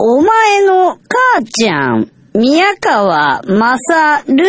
[0.00, 4.44] お前の母ちゃん、宮川まさる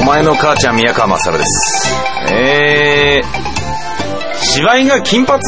[0.00, 1.92] お前の母ちゃん宮川勝です。
[2.32, 5.42] えー、芝居が金髪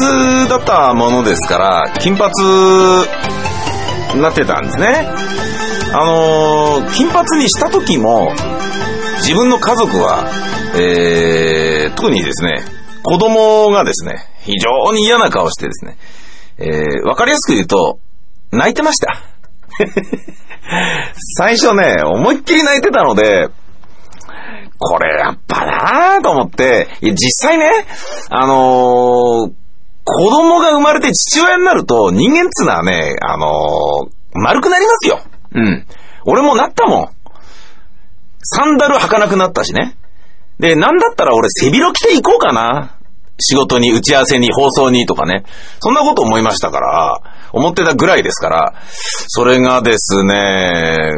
[0.47, 2.29] だったものですから、金髪
[4.13, 5.09] になってたんですね。
[5.91, 8.31] あのー金髪にした時も、
[9.23, 10.23] 自分の家族は、
[10.75, 11.52] えー、
[11.95, 12.63] 特にですね、
[13.03, 15.97] 子供がですね、非常に嫌な顔してですね、
[16.57, 17.99] えー、わかりやすく言うと、
[18.51, 19.21] 泣いてました。
[21.37, 23.49] 最初ね、思いっきり泣いてたので、
[24.77, 27.69] これやっぱなぁと思って、いや実際ね、
[28.29, 29.51] あのー
[30.05, 33.49] 子供が生まれて父親になると人間っつうのはね、あのー
[34.33, 35.21] 丸くなりますよ。
[35.53, 35.87] うん。
[36.25, 37.09] 俺もなったもん。
[38.41, 39.95] サンダル履かなくなったしね。
[40.59, 42.97] で、なんだったら俺背広着ていこうかな。
[43.39, 45.43] 仕事に、打ち合わせに、放送にとかね。
[45.79, 48.73] そんなこと思いましたから、思ってたぐらいですから、
[49.27, 51.11] それがですね、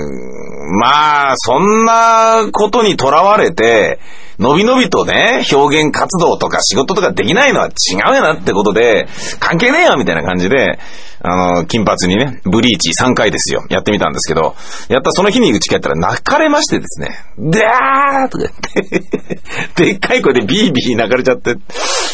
[0.81, 3.99] まあ、そんなことにとらわれて、
[4.39, 9.07] のびのびとね、表現活動とか仕事とかできないのは違うよなってことで、
[9.39, 10.79] 関係ねえよみたいな感じで、
[11.21, 13.65] あの、金髪にね、ブリーチ3回ですよ。
[13.69, 14.55] やってみたんですけど、
[14.89, 19.41] やったその日に打ち帰ったら泣かれましてですね、でーとか言って、
[19.85, 21.55] でっかい声でビービー泣かれちゃって、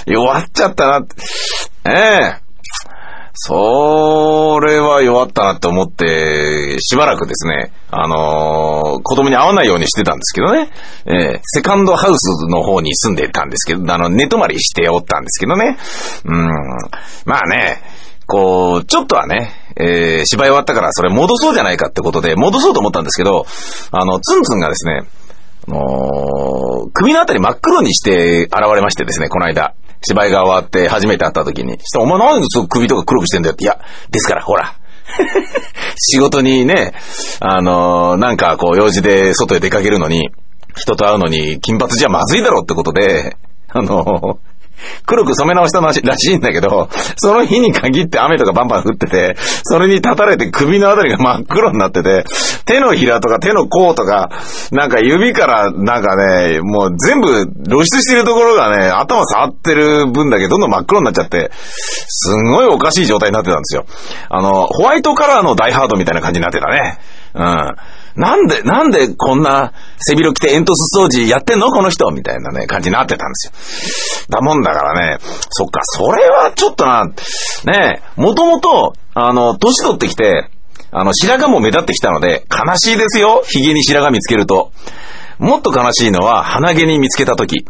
[0.05, 1.15] 弱っちゃったなって。
[1.85, 2.50] ええ
[3.33, 10.69] それは弱ったなって思って、しばらくですね、あのー子供に会わないようにしてたんですけどね、
[11.05, 15.77] えーセカンドハウスの方に住んでたんですけど、あの、寝泊まりしておったんですけどね、
[16.25, 16.47] うん、
[17.25, 17.81] まあね、
[18.27, 23.45] こう、ちょっとはね、えー芝居終わったからそれ戻そうじゃないかってことで、戻そうと思ったんですけど、
[23.91, 25.03] あの、ツンツンがですね、
[25.69, 29.73] あのー首のあたり真っ黒にして現れましてですね、この間。
[30.01, 31.73] 芝居が終わって初めて会った時に。
[31.79, 33.63] したらお前何で首とか黒くしてんだよって。
[33.63, 34.75] いや、ですから、ほら。
[35.97, 36.93] 仕事にね、
[37.39, 40.29] あのーなんかこう用事で外へ出かけるのに、
[40.75, 43.35] 人と会うのに金髪じゃまずいだろってことで、
[43.67, 44.50] あのー
[45.05, 52.25] 黒く染め直したらしいんだけど、その日に限って雨とかバンバン降ってて、それに立たれて首のあたりが真っ黒になってて、
[52.65, 54.29] 手のひらとか手の甲とか、
[54.71, 61.51] なんか指からなんかね、もう全部露出してるところがね、頭触ってる分だけどんどん真っ黒になっちゃって、
[62.07, 63.85] すんごいおかしい状態になってたんですよ。
[64.29, 66.99] あの、ホワイトカラーのダイハードみたいな感じになってたね。
[67.33, 67.75] うん。
[68.15, 71.67] なんで、なんでこんな背広着て煙突掃除やってんの？
[71.67, 74.27] この人みたいなね、感じになってたんですよ。
[74.29, 75.17] だもんだからね、
[75.49, 80.49] そっか、それはちょっとな、ねえ、もともと、あの、年取ってきて、
[80.91, 84.71] あの、白髪も目立ってきたので、悲しいですよ、髭に白髪見つけると。
[85.39, 87.65] もっと悲しいのは、鼻毛に見つけた時。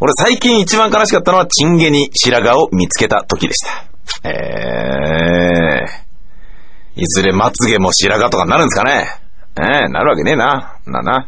[0.00, 3.84] 俺最近一番悲しかったのは、チン毛に白髪を見つけた時でした。
[4.24, 4.32] えー、
[6.96, 9.06] いずれまつげも白髪とかになるんですかね
[9.60, 10.76] ええなるわけねえな。
[10.86, 11.26] なな。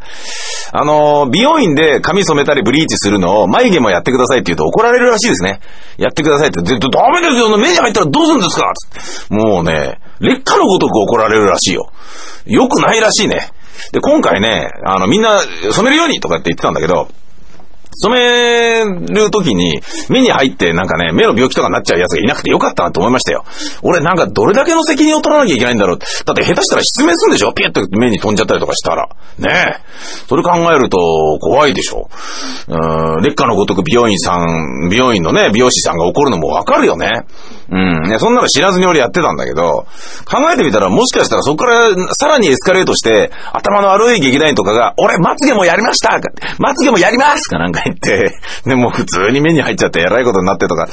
[0.72, 5.60] あのー美容院で髪染めたりブリーチするのを眉毛もやってくださいって言うと怒られるらしいですね。
[5.98, 6.62] やってくださいって。
[6.62, 8.72] で、ダメですよ目に入ったらどうするんですか?
[9.28, 11.92] もうね、劣化のごとく怒られるらしいよ。
[12.46, 13.50] よくないらしいね。
[13.92, 15.40] で、今回ね、あの、みんな
[15.72, 17.08] 染めるようにとかって言ってたんだけど、
[17.96, 23.44] 染めるときに目に入ってなんかね、目の病気とかになっちゃうやつがいなくてよかったなと思いましたよ。
[23.82, 25.98] 俺なんかどれだけの責任を取らなきゃいけないんだろう。
[25.98, 27.52] だって下手したら失明するんでしょ？
[27.52, 29.08] ピュッと目に飛んじゃったりとかしたら。
[29.38, 29.80] ねえ。
[30.28, 30.98] それ考えると
[31.40, 32.08] 怖いでしょ。
[32.68, 37.10] うん、劣化のごとく美容院さん、美容院のね、美容師さんが怒るのもわかるよね。
[37.70, 38.02] うん。
[38.02, 39.86] ね、そんなの知らずに俺やってたんだけど、
[40.26, 46.20] 考えてみたらもしかしたらそこからさらにエスカレートして、頭の悪い劇団員とかが、俺、まつげもやりました
[46.58, 48.34] まつげもやりますかなんか入って、
[48.64, 50.88] で、もう普通に目に入っちゃって偉いことになってとか、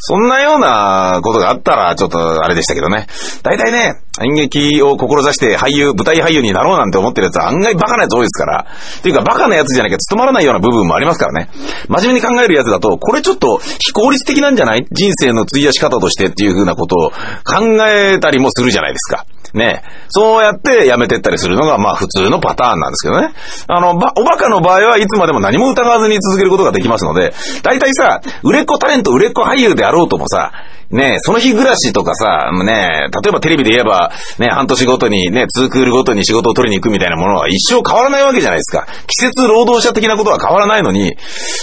[0.00, 3.06] そんなようなことがあったら、ちょっとあれでしたけどね。
[3.42, 8.66] 大体ね、演劇を志して俳優、舞台俳優になろうなんて思ってるやつは案外バカなやつ多いですから。
[8.98, 11.50] っていうか、バカなやつじゃなきゃ務まらないような部分もありますからね。
[11.88, 14.86] 真面目に考えるやつだと、これちょっと非効率的なんじゃない？
[14.90, 19.24] 人生の費やし方としてっていう風なことを考えたりもするじゃないですか。
[19.54, 23.32] ねそうやってやめてったりするのが、まあ普通のパターンなんですけどね。
[23.66, 27.32] あの、ば、おバカの場合はいつまでも何も疑わずに続けることができますので、
[27.62, 30.52] 大体さ、売れっ子タレント、売れっ子俳優であろうともさ、
[30.90, 34.07] ねその日暮らしとかさ、ね例えばテレビで言えば、
[34.38, 38.86] ね、半年ごとにね、ツークールごとに仕事を取りに行くみたいなものは一生変わらないわけじゃないですか。
[39.06, 41.16] 季節労働者的なことは変わらないのに、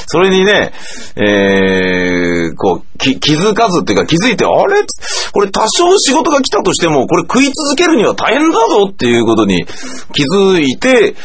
[0.07, 0.73] それにね、
[1.15, 4.85] えー、こう、気づかずっていうか気づいて、あれ？
[5.33, 9.65] これ多少仕事が来たとしても、これ食い続けるには大変だぞっていうことに
[10.13, 11.15] 気づいて、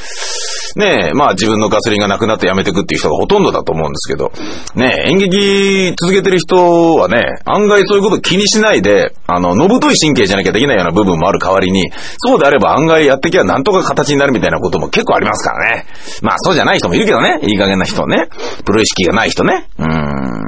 [0.76, 4.32] ねえ、まあ自分のガソリンがなくなって辞めてくっていう人がほとんどだと思うんですけど、
[4.74, 15.86] ねえ、演劇続けてる人はね、案外そういうこと気にしないで、あの、のぶとい神経じゃなきゃできないような部分もある代わりに、そうであれば案外やってきゃなんとか形になるみたいなことも結構ありますからね。
[16.22, 18.28] まあそうじゃない人もいるけどね、いい加減な人ね。
[18.64, 19.68] プロ意識がない人ね。
[19.78, 20.40] うん。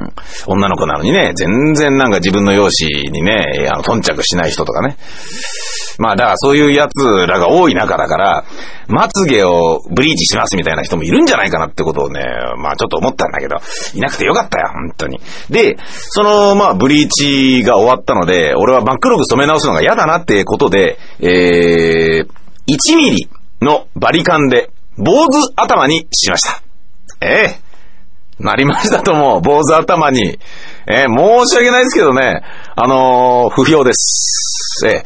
[0.47, 4.97] 女の子なのにね、全然なんか自分の容姿にね、あの、頓着しない人とかね。
[5.99, 8.43] まあだからそういう奴らが多い中だから、
[8.87, 12.21] まつげをブリーチしますみたいな人もいるんじゃないかなってことをね、
[12.57, 13.57] まあちょっと思ったんだけど、
[13.93, 15.19] いなくてよかったよ、本当に。
[15.49, 22.27] で、その、まあブリーチが終わったので、俺は真っ黒く染め直すのが嫌だなってことで、えー、
[22.67, 23.29] 1ミリ
[23.61, 26.61] のバリカンで坊主頭にしました。
[27.21, 27.63] ええ
[28.39, 30.39] なりましたとも、坊主頭に。
[30.85, 32.41] えー、申し訳ないですけどね、
[32.75, 34.85] あのー、不評です。
[34.85, 35.05] え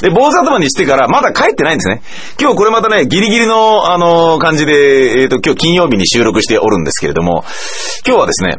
[0.00, 2.02] ー、で、坊主頭にしてからまだ帰ってないんですね。
[2.38, 7.44] 今日これまたね、ギリギリの、あのー、感じで、えっ、と、今日金曜日に収録しておるんですけれども、
[8.06, 8.56] 今日はですね、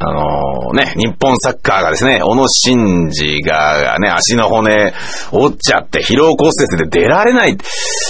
[0.00, 4.94] あのー、ね、日本サッカーがですね、小野伸二がね、足の骨
[5.32, 7.58] 折っちゃって疲労骨折で出られない。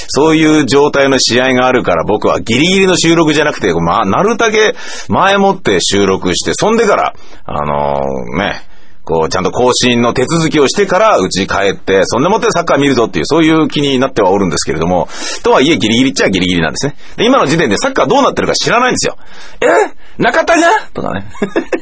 [0.09, 4.75] そういう状態の試合があるから僕はギリギリの収録じゃなくて、まあ、なるだけ
[5.09, 7.15] 前もって収録して、そんでから、
[7.45, 8.68] あのー、ね、
[9.09, 15.09] こう、ちゃんと更新の手続きをしてから、うち帰って、そんでもってサッカー見るぞっていう、そういう気になってはおるんですけれども、
[15.43, 16.95] とはいえギリギリっちゃギリギリなんですね。
[17.17, 19.17] で、今の時点でサッカーどうなってるか知らないんですよ。
[19.63, 19.67] え？
[20.19, 21.25] 中田がとかね。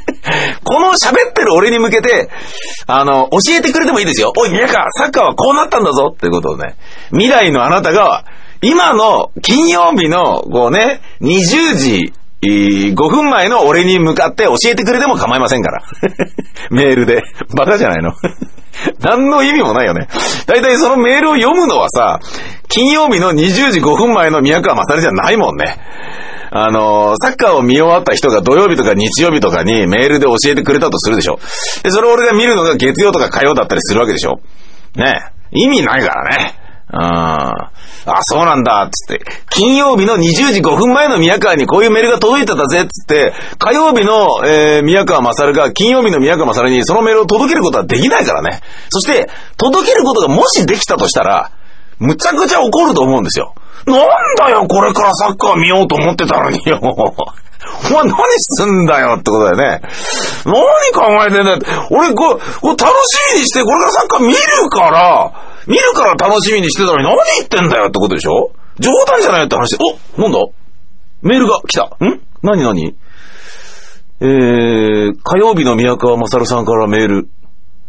[0.63, 2.31] この喋ってる俺に向けて、
[2.87, 4.33] あの、教えてくれてもいいですよ。
[4.37, 6.77] おい、宮川、サッカーはこうなったんだぞっていうことをね、
[7.11, 8.25] 未来のあなたが、
[8.63, 12.13] 今の金曜日の、こうね、20時
[12.43, 15.83] 5分前の俺に向かって教えてくれても構いませんから。
[16.71, 17.23] メールで。
[17.57, 18.13] バカじゃないの
[19.01, 20.09] 何の意味もないよね。
[20.47, 22.21] だいたいそのメールを読むのはさ、
[22.69, 25.79] 金曜日の20時5分前の宮川勝じゃないもんね。
[26.51, 31.39] あのー、サッカーを見終わった人が土曜日とか日曜日とかにメールで教えてくれたとするでしょ。
[31.83, 34.41] で、それを俺が見るのが月曜とか火曜だったりするわけでしょ。
[34.95, 36.56] ね意味ないからね。
[36.97, 37.77] うん。
[38.09, 39.25] あ、そうなんだ、つって。
[39.51, 48.61] 金曜日の20時5分前の宮川にこういうメールが届いてたぜ、つって、火曜日の、えー、宮川勝が金曜日の宮川勝にそのメールを届けることはできないからね。
[48.91, 51.51] そして、届けることがもしできたとしたら、
[51.99, 53.55] むちゃくちゃ怒ると思うんですよ。
[53.87, 53.99] なん
[54.37, 56.79] だよ、これからサッカー見ようと思ってたのによ。
[57.91, 59.81] お前何すんだよってことだよね。
[60.45, 60.55] 何
[60.93, 61.87] 考えてんだよ。
[61.91, 64.39] 俺こ、こ楽しみにしてこれからサッカー見る
[64.71, 65.33] から、
[65.67, 68.53] 見るから楽しみにしてたのに何言ってんだよってことでしょ？
[68.79, 69.77] 冗談じゃないよって話、
[70.17, 70.39] おなんだ？
[71.23, 71.85] メールが来た。
[72.05, 72.21] ん？
[72.43, 72.97] 何何？
[74.21, 77.29] えー、火曜日の宮川勝さんからメール、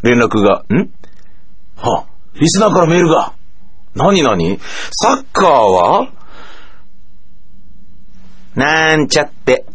[0.03, 0.89] 連絡が、ん？
[1.75, 3.33] はリスナーからメールが。
[3.95, 4.59] 何何？
[4.91, 6.11] サッカーは？
[8.55, 9.65] なんちゃって。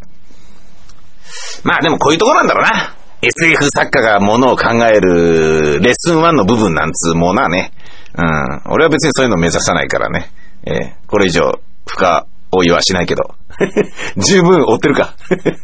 [1.63, 2.97] まあでもこういうとこなんだろうな。
[3.23, 7.73] SF 作家がものを考えるレッスン1の部分なんつうものはね。
[8.17, 8.73] うん。
[8.73, 10.31] 俺は別にそういうの目指さないからね。
[10.65, 13.35] えー、これ以上、深追いはしないけど。
[14.17, 15.15] 十分追ってるか。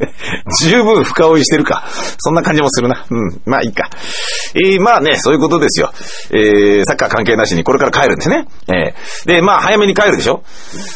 [0.64, 1.84] 十分深追いしてるか。
[2.18, 3.04] そんな感じもするな。
[3.10, 3.40] うん。
[3.44, 3.90] まあいいか。
[4.54, 5.92] えー、まあね、そういうことですよ。
[6.30, 8.46] えー、サッカー関係なしにこれから帰るんですね。
[8.68, 10.42] えー、で、まあ早めに帰るでしょ。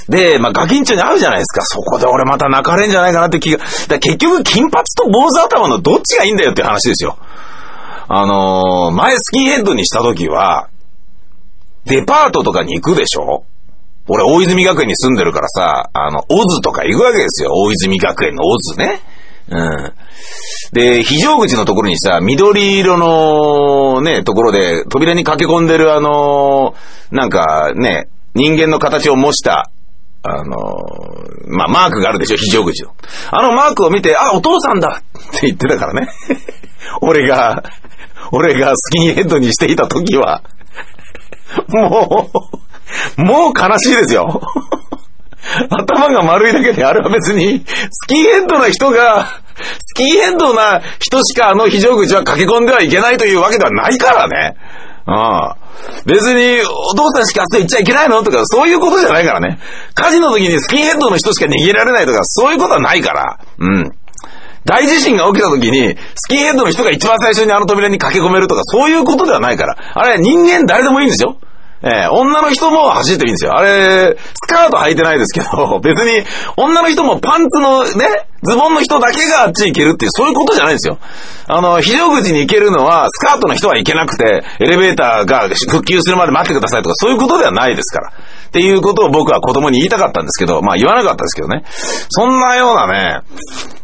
[0.09, 1.63] で、まあガキンチョに会うじゃないですか。
[1.63, 3.59] そこで俺また泣かれんじゃないかなって気が。
[3.89, 7.19] だ結局金髪と坊主頭のどっちがいいんだよって話ですよ。
[8.09, 10.69] あのー、前スキンヘッドにした時は、
[11.87, 13.45] デパートとかに行くでしょ？
[14.09, 17.51] 俺、大泉学園に住んでるからさ、あの、オズとか行くわけですよ。
[17.53, 19.01] 大泉学園のオズね。
[19.49, 19.93] うん。
[20.73, 26.75] で、非常口のところにさ、緑色のね、ところで、扉に駆け込んでるあの、
[27.11, 29.71] なんかね、人間の形を模した、
[30.25, 30.57] あの、
[31.49, 32.95] まあ、マークがあるでしょ、非常口の。
[33.31, 36.09] あのマークを見て、あ、お父さんだって言ってたからね。
[37.03, 37.63] 俺が、
[38.31, 40.43] 俺がスキンヘッドにしていた時は、
[41.69, 42.31] も
[43.19, 44.41] う、もう悲しいですよ。
[45.71, 54.57] 頭が丸いだけで、あれは別に、スキンヘッドな人が、スキンヘッドな人しかあの非常口は駆け込んではいけないというわけではないからね。
[55.05, 55.57] ああ
[56.07, 59.59] 別に、お父さんしかあそこ行っちゃいけないのとか、そういうことじゃないからね。
[59.95, 63.41] 火事の時にスキンヘッドの人しか逃げられないとか、そういうことはないから。
[63.59, 63.93] うん。
[64.65, 69.77] 大地震が起きた時に、スキンヘッドの人が一番最初にあの扉に駆け込めるとか、そういうことではないから。
[69.95, 71.39] あれ、人間誰でもいいんですよ。
[71.85, 73.57] えー、女の人も走っていいんですよ。
[73.57, 76.25] あれ、スカート履いてないですけど、別に、
[76.57, 80.99] 女の人もパンツのね、ズボンの人だけがあっち行けるっていう、そういうことじゃないんですよ。
[81.47, 88.09] あの、非常口に行けるのは、スカートの人は行けなくて、エレベーターが復旧するまで待ってくださいとか、そういうことではないですから。
[88.09, 91.65] っていうことを僕は子供に言いたかったんですけど、まあ言わなかったですけどね。
[92.11, 93.21] そんなようなね、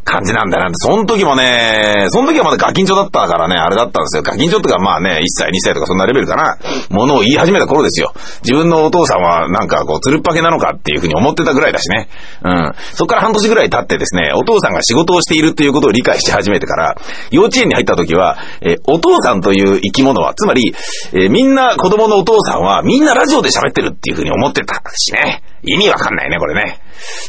[0.09, 4.23] 感じなんだなって、その時もね、その時はまだガキンチョだったからね、あれだったんですよ。
[4.23, 6.57] ガキンチョってかまあね、1歳、2歳とかそんなレベルかな、
[6.89, 8.13] ものを言い始めた頃ですよ。
[8.43, 12.09] 自分のお父さんはなんかこう、つるっぱけなのかっていうふうに思ってたぐらいだしね。
[12.43, 12.73] うん。
[12.93, 16.95] そっから半年ぐらい経ってですね、お父さんが仕事をしているっていうことを理解し始めてから、
[17.31, 20.73] 幼稚園に入った時は、えお父さんという生き物は、つまり、
[21.13, 25.43] えみんな子供のお父さんはみんなラジオで喋ってるっていうふうに思ってたしね。
[25.63, 26.79] 意味わかんないね、これね。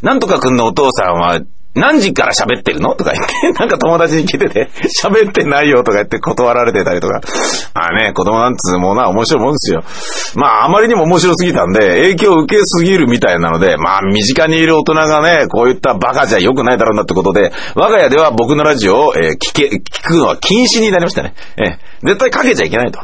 [0.03, 1.41] なんとかくんのお父さんは、
[1.75, 2.97] 何時から喋ってるの？
[2.97, 4.71] とか言って、 なんか友達に聞いてて、
[5.03, 7.21] 喋ってないよとか言って断られてたりとか。
[7.75, 9.85] まあね、子供なんつうものは面白いもんですよ。
[10.35, 21.35] まああまりにも面白すぎたんで、影響を受けすぎるみたいなので、まあ身近にいる大人がね、こういったバカじゃ良くないだろうなってことで、我が家では僕のラジオを、えー、聞け、聞くのは禁止になりましたね。
[21.57, 23.01] えー、絶対かけちゃいけないと。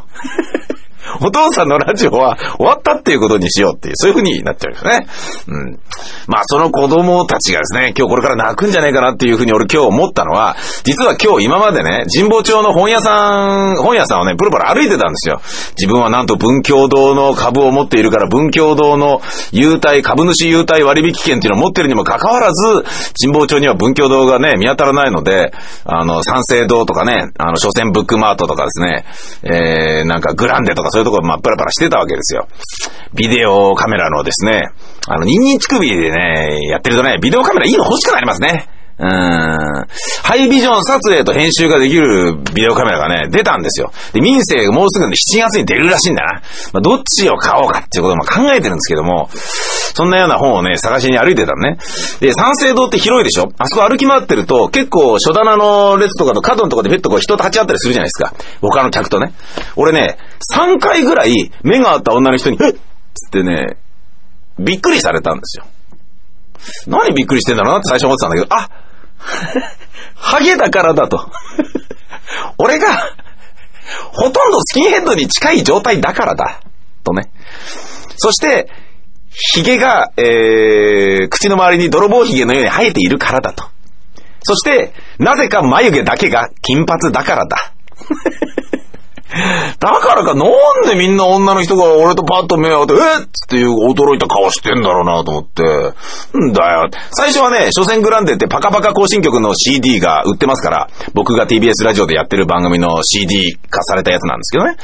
[1.21, 5.07] お父さんのラジオは終わったっていうことにしようっていう、そういう風になっちゃうんですね。
[5.49, 5.79] うん。
[6.27, 15.41] まあその子供たちがですね、今日これから泣くんじゃないかなっていう風に俺今日思ったのは、実は今日今までね、神保町の本屋さん、本屋さんをね、プロプロ歩いてたんですよ。
[15.79, 19.21] 自分はなんと文教堂の株を持っているから文教堂の
[19.53, 22.85] 優待、株主優待割引券っていうのを持ってるにもかかわらず、
[23.21, 25.53] 神保町には文教堂がね、見当たらないので、
[25.85, 29.05] あの、三省堂とかね、あの、書店ブックマートとかですね、
[29.43, 32.49] えー、なんかグランデとかそういうところ、まあ、プラプラしてたわけですよ。
[33.13, 34.71] ビデオカメラのですね、
[35.07, 38.67] あの、ニンニン乳首でね、やってるとね、ビデオカメラいいの欲しくなりますね。
[38.99, 39.09] うん。
[40.23, 43.93] ハイビジョン撮影と編集ができるビデオカメラがね、出たんですよ。
[44.15, 46.41] で、民生がもうすぐね、7月に出るらしいんだな。
[46.73, 49.29] まあ、どっちを買おうかっていうことも考えてるんですけども、
[49.95, 51.79] そんなような本をね、探しに歩いてたのね。
[52.21, 53.51] で、三省堂って広いでしょ？
[53.59, 58.33] あそこ歩き回ってると、結構書棚の列とかの角のとこでペットこう人と立ち会ったりするじゃないですか。
[58.63, 59.35] 他の客とね。
[59.77, 60.17] 俺ね、
[60.55, 62.77] 3回ぐらい目が合った女の人に、えっつ
[63.29, 63.77] ってね、
[64.59, 65.67] びっくりされたんですよ。
[66.87, 68.69] 何びっくりしてんだろうなって最初思ってたんだけど、あ
[70.15, 71.31] ハゲだからだと。
[72.59, 73.17] 俺が、
[74.13, 76.61] ほとんどスキンヘッドに近い状態だからだ。
[77.05, 77.31] とね。
[78.17, 78.69] そして、
[79.31, 83.65] ヒゲが、えー、口の周りに泥棒ヒゲのように生えているからだと。
[84.43, 87.73] そして、なぜか眉毛だけが金髪だからだ。
[89.79, 93.01] だからか、なんでみんな女の人が俺とパッと目を合って、えっ？
[93.33, 95.63] つっていう驚いた顔してんだろうなと思って。
[95.63, 96.91] んだよ。
[97.13, 104.77] 最初はね、所詮グランデってパカパカ更新曲の CD が売ってますから、僕が TBS ラジオでやってる番組の CD 化されたやつなんですけどね。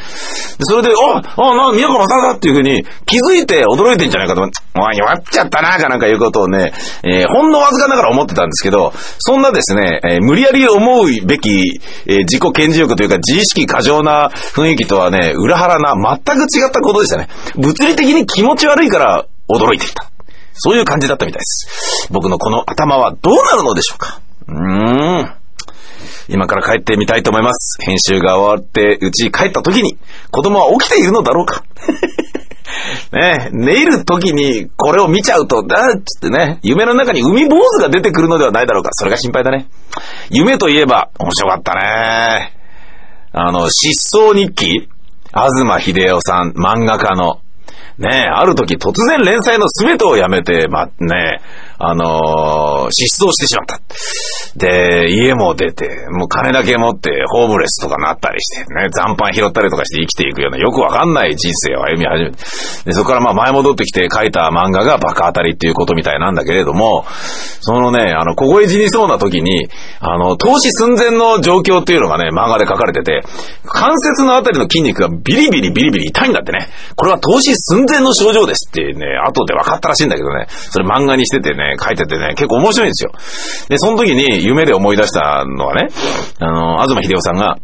[0.61, 17.29] それで、あ、あ、な、宮川正だっていう風に気づいて驚いてんじゃないかと思って、おい、弱っちゃったな、かなんかいうことをね、えー、ほんのわずかながら思ってたんですけど、そんなですね、えー、無理やり思うべき、えー、自己顕示欲というか自意識過剰な雰囲気とはね、裏腹な、全く違ったことでしたね。
[17.57, 20.11] 物理的に気持ち悪いから驚いていた。
[20.55, 22.09] そういう感じだったみたいです。
[22.11, 25.33] 僕のこの頭はどうなるのでしょうかうーん。
[26.29, 27.79] 今から帰ってみたいと思います。
[27.83, 29.99] 編集が終わって、うち帰った時に、
[30.31, 31.65] 子供は起きているのだろうか
[33.13, 38.91] ね寝る時にこれを見ちゃうと、だっつってね、夢の中に海坊主が出てくるのではないだろうか。
[38.93, 39.67] それが心配だね。
[40.31, 42.62] 夢といえば、面白かったね。
[43.35, 44.89] あの、失踪日記
[45.29, 47.42] 東秀夫さん、漫画家の。
[48.03, 51.41] ねえ、ある時突然連載の全てをやめて、ま、ね
[51.79, 53.81] あのー、失踪してしまった。
[54.57, 62.37] で、家も出て、もう金だけ持ってホームレスとかなったりして、ね、残飯拾ったりとかして生きていくようなよくわかんない人生を歩み始めて、
[62.87, 67.05] で、そこからまあ前戻ってきて書いた漫画がバカ当たりっていうことみたいなんだけれども、
[67.61, 69.69] そのね、あの、凍え死にそうな時に、
[70.01, 73.23] あの、投資寸前の状況っていうのがね、漫画で書かれてて、
[73.65, 76.69] 関節のあたりの筋肉がビリビリビリビリ痛いんだってね。
[76.97, 83.13] これは投資寸前の症状ですってね、後で分かったらしいんだけどね、それ漫画にしててね、書いててね、結構面白いんですよ。
[83.69, 85.89] で、その時に夢で思い出したのはね、
[86.39, 87.59] あの、東秀夫さんが、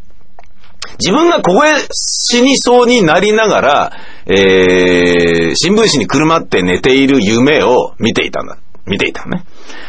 [0.98, 3.92] 自分が凍え死にそうになりながら、
[4.26, 8.58] えー、新聞紙にくるまって寝ている夢を見ていたんだ。
[8.88, 9.44] 見ていたね。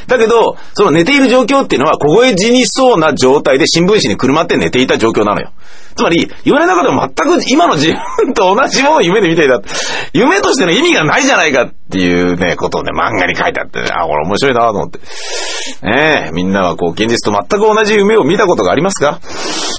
[0.08, 5.52] だけど、その寝ている状況っていうのは、凍え死にそうな状態で新聞紙にくるまって寝ていた状況なのよ。
[5.96, 9.62] つまり、夢の中でも全く今の自分と同じものを夢で見ていた。
[10.14, 15.00] 夢としての意味がないじゃないかっていうね、ことをね、漫画に書いてあってね、あ、これ面白いなと思って。
[15.84, 19.20] ねえ、みんなはこう、現実と全く同じ夢を見たことがありますか？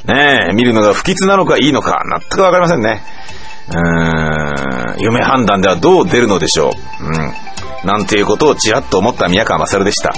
[0.07, 3.03] ねえ、見るのが不吉なのかいいのか、全くわかりませんね。
[3.69, 6.71] うーん、夢判断ではどう出るのでしょ
[7.01, 7.05] う。
[7.05, 7.33] うん。
[7.83, 10.13] なんていうことをちらっと思った宮川勝でした。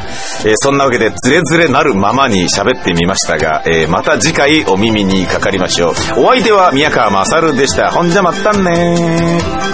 [0.45, 5.93] えーそんなわけで、ズレズレなるままに喋ってみましたが、えーまた次回お耳にかかりましょう。
[6.19, 7.91] お相手は宮川勝でした。
[7.93, 8.97] ほんじゃまったんね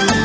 [0.09, 0.18] ブ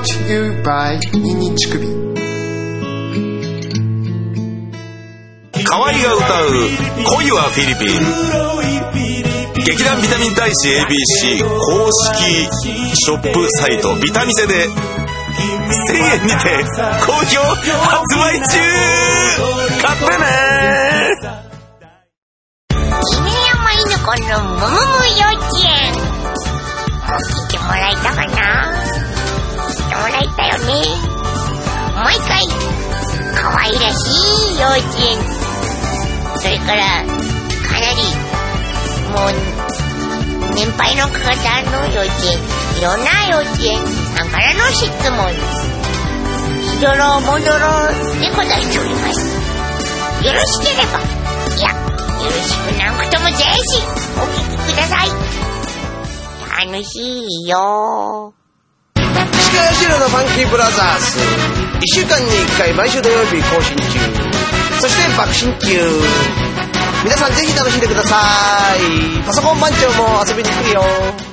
[0.00, 1.84] ローチ you by ニンニン乳首
[5.62, 6.46] 河合が歌う
[7.04, 8.00] 恋はフィリピン。
[9.62, 12.48] 劇団ビタミン大使 ABC 公式
[12.96, 16.64] ショップサイトビタミセで1000円にて
[17.04, 18.58] 好評発売中。
[19.82, 20.24] 買ってね。
[22.72, 24.72] 犬山犬子のむむむ
[25.18, 25.92] 幼稚園。
[25.92, 28.89] もう聞いてもらえたかな？
[30.00, 30.82] もらえたよね。
[31.94, 32.40] 毎回。
[33.36, 33.98] 可愛らし
[34.54, 35.18] い幼稚園
[36.40, 38.02] それからかなり
[39.10, 41.12] もう年配の方
[41.70, 42.38] の幼稚園
[42.78, 43.04] いろん。
[43.04, 43.78] な幼稚園
[44.16, 45.32] さんからの質問。
[46.64, 47.60] しどろもどろ
[48.20, 49.16] でございております。
[50.24, 50.98] よろしければ。
[51.56, 51.76] いやよ
[52.24, 53.82] ろしくなくともぜひ
[54.16, 55.08] お聞きください。
[56.66, 58.39] 楽しいよ。
[59.54, 61.18] 川シロのファンキーブラザーズ。
[61.80, 63.84] 1週間に1回毎週土曜日更新中。
[64.80, 65.68] そして爆心中
[67.04, 68.16] 皆さんぜひ楽しんでくださ
[68.76, 69.24] い。
[69.24, 71.29] パソコン番長も遊びに来るよ。